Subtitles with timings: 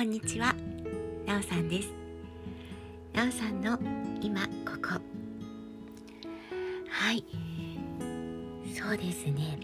[0.00, 0.54] こんにちは。
[1.26, 1.92] なおさんです。
[3.12, 3.78] なおさんの
[4.22, 4.98] 今ここ。
[6.88, 7.22] はい。
[8.74, 9.58] そうですね。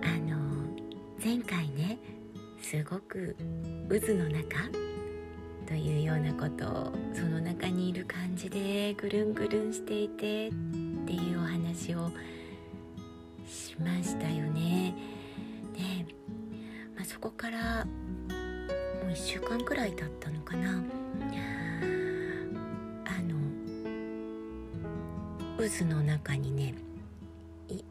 [0.00, 0.38] あの
[1.20, 1.98] 前回ね
[2.62, 3.34] すごく
[3.88, 4.70] 渦の中
[5.66, 10.50] というようなことをその中にいる感じでぐるんぐるんしていてっ
[11.04, 12.12] ていうお話を
[13.44, 14.94] しましたよね。
[15.72, 15.80] で、
[16.94, 17.84] まあ、そこから
[19.14, 20.70] 1週間くらい経ったのかな。
[20.70, 20.74] あ
[23.22, 23.36] の
[25.56, 26.74] 渦の中にね
[27.68, 27.84] い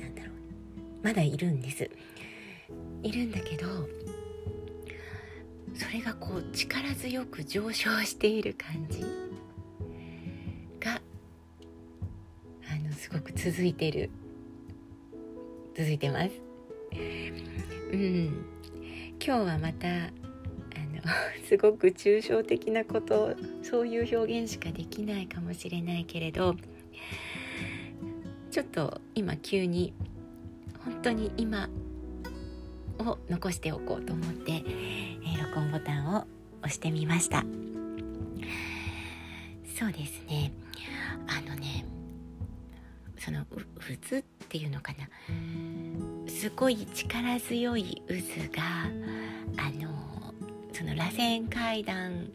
[0.00, 1.04] なんだろう。
[1.04, 1.88] まだいるんです。
[3.04, 3.68] いるんだけど
[5.72, 9.02] それがこう力強く上昇している感じ
[10.80, 11.00] が
[12.68, 14.10] あのすごく続いてる。
[15.76, 16.30] 続いてます。
[17.92, 18.44] うん。
[19.24, 21.00] 今日はまたあの
[21.46, 26.56] すごく抽象的なことそういう表現しかできないかもしれないけれど
[28.50, 29.92] ちょっと今急に
[30.84, 31.70] 本当に今
[32.98, 36.26] を残しておこうと思って、えー、録音ボタンを
[36.60, 37.44] 押してみました。
[39.78, 40.52] そうですね。
[41.28, 41.84] あのね
[43.18, 45.08] その渦っていうのかな
[46.28, 48.14] すごい力強い渦
[48.54, 48.62] が
[49.56, 50.34] あの
[50.74, 52.28] その螺旋階段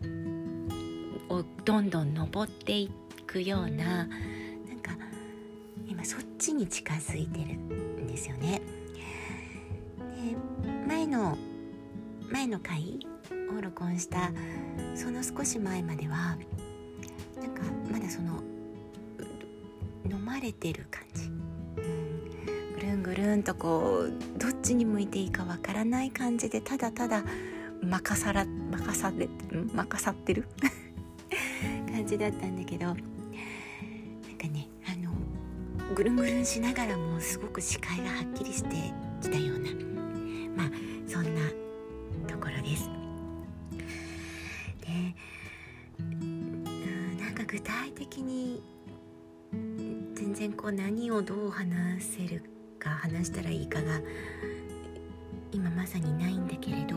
[1.30, 2.90] をどんどん登ってい
[3.28, 4.08] くようななん
[4.82, 4.98] か
[5.88, 8.62] 今そっちに近づいてるんですよね。
[10.00, 10.36] で
[10.88, 11.38] 前の
[12.32, 12.98] 前の回
[13.56, 14.32] を録音した
[14.96, 16.36] その少し前までは
[17.40, 18.42] なんかまだその
[20.10, 21.37] 飲まれてる感じ、
[23.08, 27.24] ぐるんとこうどっちに向いていいかわからない感じでただただ
[27.82, 29.30] 任さら任され
[29.74, 30.46] 任さってる？
[31.90, 33.02] 感じだったんだけどなんか
[34.52, 35.14] ねあの
[35.96, 38.76] ぐるんぐるんしながらもすごく視界がはっきりして
[39.22, 39.72] きたような
[40.58, 40.72] まあ
[41.08, 41.42] そんな
[42.28, 42.90] ところです。
[44.82, 45.16] で
[47.24, 48.62] なんか具体的に
[50.14, 52.57] 全然こう何をどう話せる
[52.88, 54.00] か話したらいいかが
[55.52, 56.96] 今まさにないんだけれど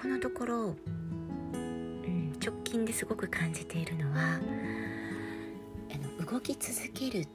[0.00, 0.56] このところ、
[1.52, 4.40] うん、直近ですごく感じているのは
[5.92, 7.28] あの動き続けるっ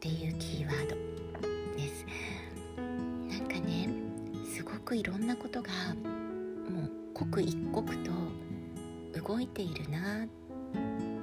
[0.00, 0.96] ていうキーワード
[1.76, 2.06] です
[3.28, 3.88] なんかね
[4.54, 4.74] すご。
[4.84, 5.70] くいろんなことが
[6.68, 8.12] もう刻一刻と
[9.26, 11.13] 動いているなって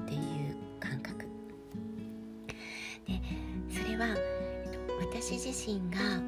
[5.44, 6.22] 自身が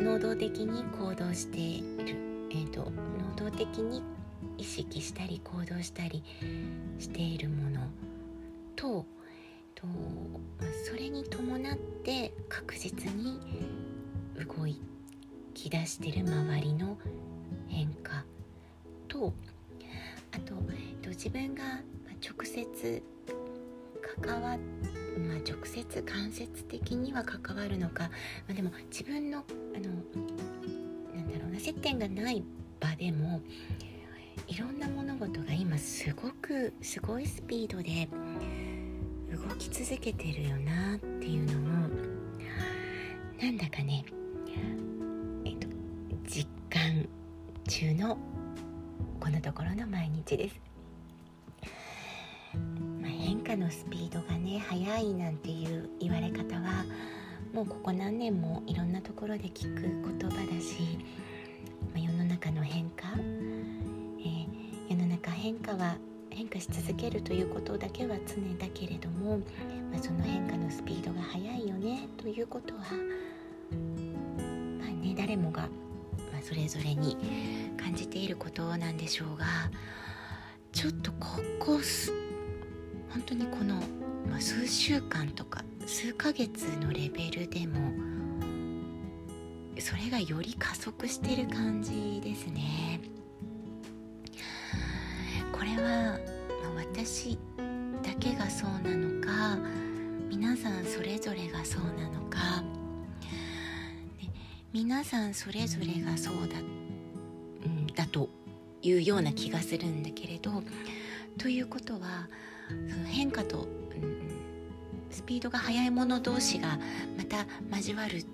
[0.00, 2.16] 能動的に行動している、
[2.50, 2.90] えーと、
[3.36, 4.02] 能動的に
[4.56, 6.24] 意識したり行動したり
[6.98, 7.80] しているもの。
[8.76, 9.04] と
[9.74, 9.86] と
[10.86, 13.38] それに伴って確実に
[14.38, 14.64] 動
[15.52, 16.96] き出してる周りの
[17.68, 18.24] 変化。
[19.06, 19.34] と
[20.32, 21.62] あと、えっと、自分が
[22.26, 23.02] 直接
[24.24, 28.10] 関わってまあ、直接間接的には関わるのか、ま
[28.50, 29.88] あ、でも自分のあの
[31.14, 32.42] なんだろうな接点がない
[32.80, 33.40] 場でも
[34.46, 38.08] いろんな物事が今すごくすごいスピードで
[39.36, 41.88] 動き続けてるよなっていうのも
[43.40, 44.04] なんだかね
[46.70, 47.08] 間
[47.66, 48.18] 中の
[49.20, 50.60] このところの毎日です、
[53.48, 56.84] 化のスピードがね速いなんていう言われ方は
[57.54, 60.98] もうここ何年もいろんなところで聞く言葉だし、
[61.94, 64.46] まあ、世の中の変化、えー、
[64.90, 65.96] 世の中変化は
[66.28, 69.38] 変化し続けるということだけは常だけれども、
[69.90, 72.80] まあ、その変化のスピードが速いよねということは
[74.78, 75.70] まあね誰もが
[76.32, 77.16] まあ、それぞれに
[77.82, 79.46] 感じていることなんでしょうが
[80.72, 81.28] ちょっとこ
[81.58, 81.80] こ
[83.10, 83.80] 本当にこの、
[84.30, 87.92] ま、数週間とか数ヶ月のレベルでも
[89.80, 93.00] それがより加速してる感じですね。
[95.52, 96.18] これは、
[96.74, 97.38] ま、私
[98.02, 99.58] だけがそうなのか
[100.28, 102.62] 皆さんそれぞれがそうなのか
[104.72, 106.77] 皆さんそれぞれがそうだ,、うん、だと
[108.88, 110.62] いうような気がするんだけれど
[111.36, 112.28] ということは
[112.68, 114.18] その変化と、うん、
[115.10, 116.78] スピードが速い者同士が
[117.16, 117.46] また
[117.76, 118.24] 交わる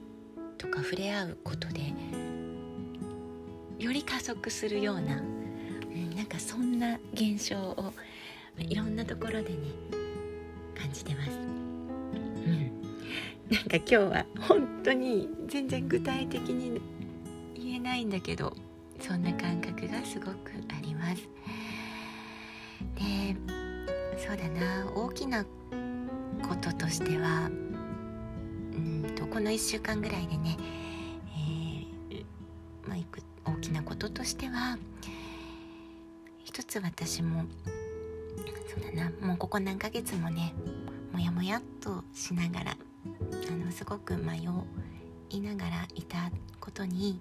[0.57, 1.93] とか触れ合うことで
[3.79, 7.93] より加速するような、うん、なんかそんな現象を
[8.59, 9.57] いろんなところでね
[10.79, 11.31] 感じてます。
[11.31, 11.35] う
[12.49, 12.71] ん、
[13.51, 16.81] なんか今日は本当に全然具体的に
[17.55, 18.57] 言えないんだけど
[19.07, 21.29] そんな感覚がすごくあります。
[22.95, 23.37] で
[24.17, 27.51] そうだな大きなこととしては
[28.75, 30.57] うんとこの1週間ぐらいでね、
[32.11, 34.79] えー、まあ、いく大きなこととしては
[36.45, 37.45] 一つ私も
[38.67, 40.55] そうだなもうここ何ヶ月もね
[41.13, 44.39] もやもやっとしながらあのすごく迷
[45.29, 47.21] いながらいたことに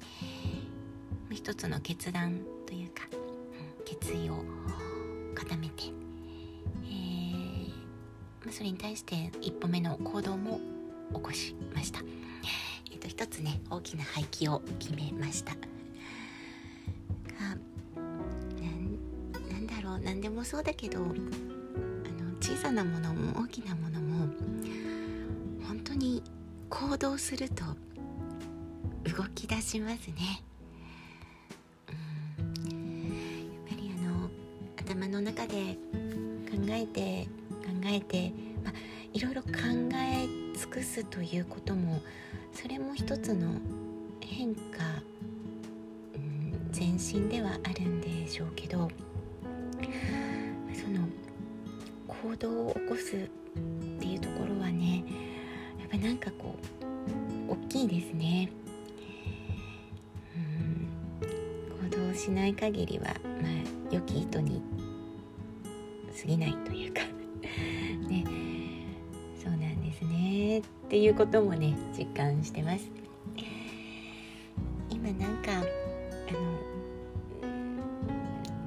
[1.34, 4.44] 一つの決断というか、うん、決意を
[5.36, 5.86] 固めて、
[6.86, 10.60] えー、それに対して一歩目の行動も
[11.14, 12.00] 起こしました。
[12.92, 15.54] えーと、一つね大きな廃棄を決めました。
[15.54, 15.60] が
[19.52, 21.14] なんだろう何でもそうだけどあの
[22.40, 24.28] 小さなものも大きなものも
[25.68, 26.24] 本当に
[26.70, 27.64] 行動すると
[29.16, 30.44] 動き出しますね。
[35.04, 35.78] 頭の中で
[36.50, 38.32] 考えて考えて、
[38.64, 38.74] まあ、
[39.14, 39.50] いろいろ考
[39.96, 40.28] え
[40.58, 42.02] 尽くすということも
[42.54, 43.54] それも一つの
[44.22, 44.62] 変化、
[46.16, 48.90] うん、前進ではあるんでしょうけど
[50.74, 51.08] その
[52.08, 53.20] 行動を起こすっ
[54.00, 55.04] ていうところはね
[55.80, 56.56] やっぱなんかこ
[57.50, 58.50] う大きいですね。
[62.24, 63.06] しない限りは、
[63.42, 64.62] まあ、良き意図に
[66.24, 67.02] 過ぎないというか。
[68.08, 68.24] ね。
[69.38, 70.60] そうなんですね。
[70.60, 72.90] っていうこともね実感してます。
[74.90, 75.56] 今なんかあ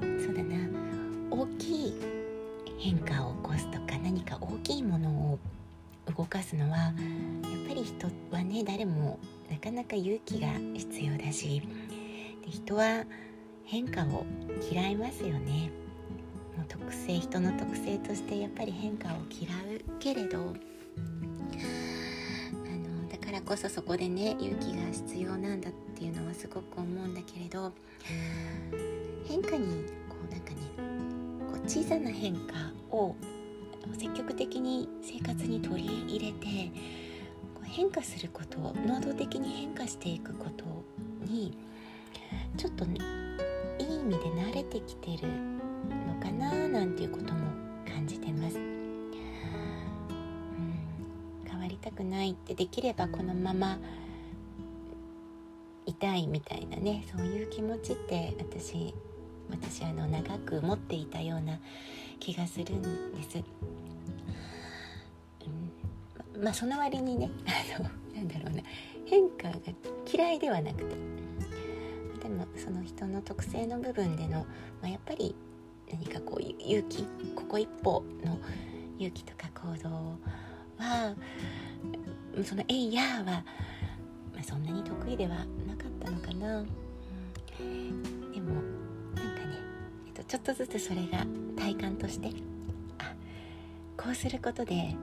[0.04, 0.68] のそうだな。
[1.30, 1.94] 大きい
[2.78, 5.38] 変化を起こすとか何か大きいものを
[6.14, 6.92] 動かすのはやっ
[7.68, 9.18] ぱり人はね誰も
[9.50, 11.62] なかなか勇気が必要だし
[12.44, 13.04] で人は
[13.64, 14.26] 変化を
[14.70, 15.85] 嫌いますよね。
[16.68, 19.54] 特性人の特性としてやっぱり変化を嫌う
[19.98, 20.54] けれどあの
[23.08, 27.72] だからこそそこでね勇気が必要なんだっていうのはすごく思うんだけれど
[29.26, 30.56] 変化にこうなんかね
[31.52, 33.14] こう小さな変化を
[33.98, 36.70] 積極的に生活に取り入れて
[37.64, 40.64] 変化すること能動的に変化していくこと
[41.24, 41.56] に
[42.56, 42.98] ちょっと、ね、
[43.78, 45.28] いい意味で慣れてきてる
[46.20, 47.40] かななんていうことも
[47.86, 49.10] 感じてます、うん、
[51.48, 53.78] 変わりたくないってできればこのまま
[55.86, 57.06] 痛いみたいなね。
[57.10, 58.92] そういう気持ちって私
[59.48, 61.58] 私あの長く持っていたような
[62.18, 62.82] 気がするん
[63.14, 63.38] です。
[66.36, 67.30] うん、まあその割にね
[67.78, 68.62] あのなんだろうな。
[69.04, 69.54] 変化が
[70.12, 70.96] 嫌いではなくて。
[72.20, 74.40] でもその人の特性の部分での、
[74.82, 75.36] まあ、やっぱり
[76.00, 77.04] 何かこう勇気
[77.34, 78.38] ここ一歩の
[78.98, 80.18] 勇気とか行動
[80.78, 81.14] は
[82.44, 83.44] その「えいや」は、
[84.34, 85.36] ま、そんなに得意では
[85.66, 88.54] なかったのかな、うん、でも
[89.14, 89.58] なんかね、
[90.06, 91.26] えっと、ちょっとずつそれが
[91.56, 92.30] 体感として
[92.98, 93.14] あ
[93.96, 94.94] こうすることで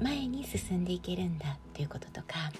[0.00, 2.50] 前に進んでいけるんだということとか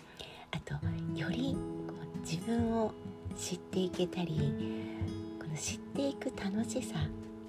[0.51, 0.75] あと
[1.15, 1.55] より
[1.87, 2.93] こう自分を
[3.37, 4.87] 知っていけたり
[5.39, 6.97] この知っていく楽しさ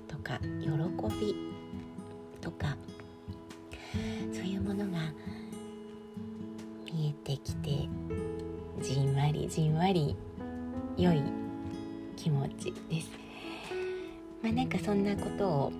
[0.09, 0.67] とか喜
[1.21, 1.35] び
[2.41, 2.75] とか
[4.33, 5.13] そういうものが
[6.91, 7.87] 見えてきて
[8.81, 10.15] じんわりじんわり
[10.97, 11.21] 良い
[12.17, 13.09] 気持ちです。
[14.41, 15.73] まあなんかそんなことを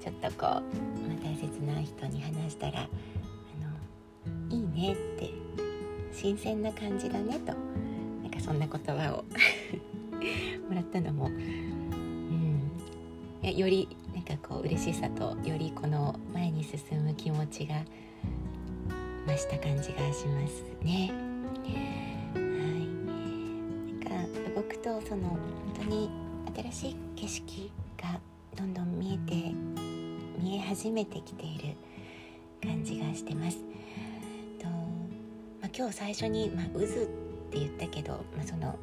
[0.00, 0.60] ちょっとこう、まあ、
[1.24, 2.88] 大切な人に話したら「あ
[4.50, 5.30] のいいね」って
[6.12, 7.52] 新鮮な感じだねと
[8.22, 9.24] なんかそんな言葉を
[10.68, 11.30] もらったのも
[13.50, 17.74] よりなんかこう嬉しさとよりこの前に進む気持ちが
[19.26, 21.12] 増した感じがしますね。
[22.34, 22.42] はい、
[23.98, 24.10] なんか
[24.54, 25.38] 動くとその本
[25.78, 26.10] 当に
[26.70, 28.20] 新しい景色が
[28.56, 29.54] どんどん見えて
[30.38, 31.74] 見え始めてきている
[32.62, 33.58] 感じがしてます。
[34.58, 36.86] とまあ、今日最初に、まあ、渦っ
[37.50, 38.76] て言ったけど、まあ、その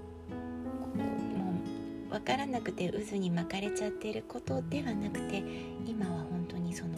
[2.09, 5.43] 分からなくて渦に巻かれちゃってることではなくて
[5.85, 6.91] 今は本当にその、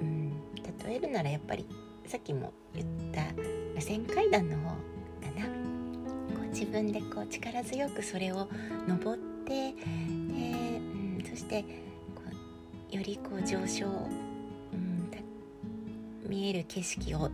[0.00, 0.32] うん、
[0.86, 1.66] 例えるならやっぱり
[2.06, 4.76] さっきも言った螺旋階段の方か
[5.36, 5.46] な。
[5.46, 8.48] こう自分でこう力強くそれを
[8.88, 11.62] 登ってで、うん、そして
[12.14, 12.22] こ
[12.92, 15.08] うよりこう上昇、うん、
[16.28, 17.30] 見える景色を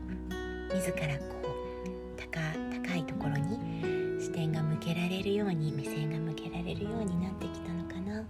[0.75, 3.98] 自らこう高いところに
[4.79, 8.25] けられるように目線が向けられるようになってきたのかな。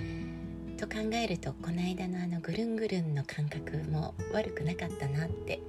[0.00, 5.60] うん、と考えるとこの間のあのぐるんぐるんの感覚も悪くなかったなって。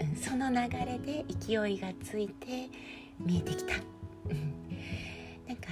[0.00, 2.70] うん、その流れで勢いがついて
[3.18, 3.74] 見えてきた、
[4.30, 4.54] うん、
[5.46, 5.68] なんか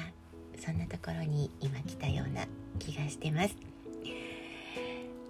[0.59, 2.47] そんなところに今来たような
[2.79, 3.57] 気がしてます。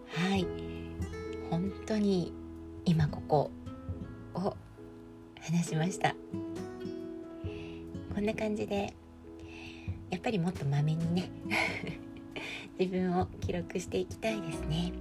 [0.09, 0.47] はい。
[1.51, 2.33] 本当に
[2.85, 3.51] 今ここ
[4.35, 4.57] を
[5.41, 6.15] 話しました。
[8.19, 8.93] こんな感じで。
[10.11, 11.31] やっぱりもっとまめにね。
[12.77, 14.93] 自分を記録していきたいですね。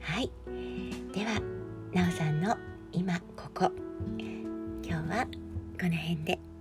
[0.00, 0.30] はい。
[1.12, 1.42] では
[1.92, 2.56] なおさんの
[2.92, 3.70] 今ここ。
[4.82, 5.26] 今日は
[5.78, 6.53] この辺で。